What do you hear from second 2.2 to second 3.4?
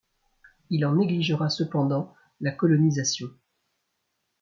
la colonisation.